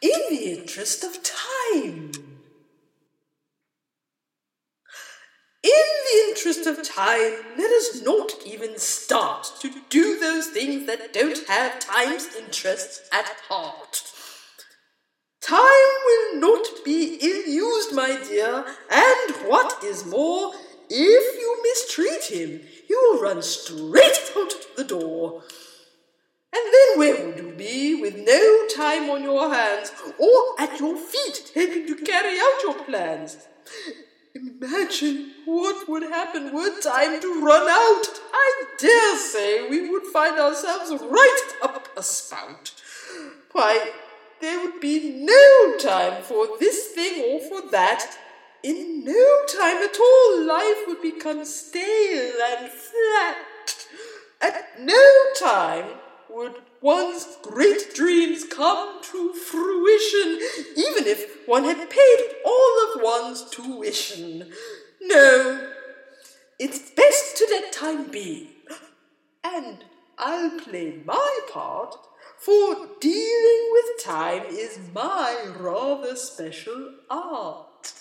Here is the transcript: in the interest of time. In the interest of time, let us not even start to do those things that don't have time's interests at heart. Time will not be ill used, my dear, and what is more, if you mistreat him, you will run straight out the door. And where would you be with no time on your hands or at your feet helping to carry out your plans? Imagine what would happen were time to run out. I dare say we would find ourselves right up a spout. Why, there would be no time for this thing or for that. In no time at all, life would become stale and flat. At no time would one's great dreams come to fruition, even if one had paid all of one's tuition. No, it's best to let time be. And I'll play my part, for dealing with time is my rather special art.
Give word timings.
in 0.00 0.20
the 0.30 0.58
interest 0.58 1.04
of 1.04 1.22
time. 1.22 2.12
In 5.62 5.86
the 6.06 6.28
interest 6.28 6.66
of 6.66 6.88
time, 6.88 7.32
let 7.56 7.70
us 7.72 8.02
not 8.02 8.32
even 8.46 8.78
start 8.78 9.50
to 9.60 9.70
do 9.90 10.18
those 10.20 10.46
things 10.46 10.86
that 10.86 11.12
don't 11.12 11.46
have 11.48 11.80
time's 11.80 12.34
interests 12.36 13.08
at 13.12 13.26
heart. 13.48 14.02
Time 15.40 15.90
will 16.06 16.40
not 16.40 16.66
be 16.84 17.18
ill 17.20 17.46
used, 17.46 17.94
my 17.94 18.18
dear, 18.28 18.64
and 18.90 19.36
what 19.48 19.82
is 19.82 20.06
more, 20.06 20.52
if 20.90 21.40
you 21.40 21.62
mistreat 21.62 22.24
him, 22.24 22.60
you 22.88 22.96
will 23.02 23.22
run 23.22 23.42
straight 23.42 24.32
out 24.36 24.54
the 24.76 24.84
door. 24.84 25.42
And 26.54 26.64
where 27.08 27.26
would 27.26 27.38
you 27.38 27.52
be 27.52 28.00
with 28.00 28.16
no 28.16 28.66
time 28.74 29.08
on 29.10 29.22
your 29.22 29.52
hands 29.52 29.92
or 30.18 30.60
at 30.60 30.78
your 30.78 30.96
feet 30.96 31.50
helping 31.54 31.86
to 31.86 31.96
carry 32.04 32.38
out 32.38 32.62
your 32.62 32.84
plans? 32.84 33.48
Imagine 34.34 35.32
what 35.46 35.88
would 35.88 36.02
happen 36.02 36.52
were 36.52 36.80
time 36.80 37.20
to 37.20 37.40
run 37.40 37.66
out. 37.68 38.06
I 38.32 38.64
dare 38.78 39.16
say 39.16 39.68
we 39.68 39.90
would 39.90 40.04
find 40.06 40.38
ourselves 40.38 41.02
right 41.02 41.48
up 41.62 41.88
a 41.96 42.02
spout. 42.02 42.74
Why, 43.52 43.92
there 44.40 44.60
would 44.60 44.80
be 44.80 45.24
no 45.24 45.76
time 45.78 46.22
for 46.22 46.46
this 46.60 46.88
thing 46.88 47.24
or 47.32 47.40
for 47.40 47.70
that. 47.70 48.16
In 48.62 49.04
no 49.04 49.44
time 49.46 49.78
at 49.78 49.98
all, 49.98 50.46
life 50.46 50.84
would 50.86 51.00
become 51.00 51.44
stale 51.44 52.32
and 52.50 52.70
flat. 52.70 53.86
At 54.40 54.80
no 54.80 55.02
time 55.40 55.86
would 56.38 56.54
one's 56.80 57.36
great 57.42 57.92
dreams 57.94 58.44
come 58.44 59.02
to 59.02 59.34
fruition, 59.34 60.38
even 60.76 61.04
if 61.04 61.48
one 61.48 61.64
had 61.64 61.90
paid 61.90 62.18
all 62.44 62.94
of 62.94 63.02
one's 63.02 63.50
tuition. 63.50 64.48
No, 65.02 65.68
it's 66.60 66.90
best 66.92 67.36
to 67.38 67.48
let 67.50 67.72
time 67.72 68.08
be. 68.08 68.50
And 69.42 69.84
I'll 70.16 70.60
play 70.60 71.00
my 71.04 71.40
part, 71.52 71.96
for 72.38 72.86
dealing 73.00 73.68
with 73.72 74.04
time 74.04 74.44
is 74.48 74.78
my 74.94 75.52
rather 75.58 76.14
special 76.14 76.94
art. 77.10 77.97